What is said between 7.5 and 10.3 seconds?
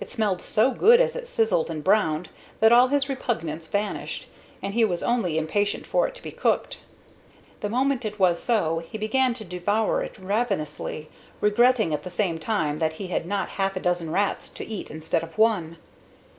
The moment it was so he began to devour it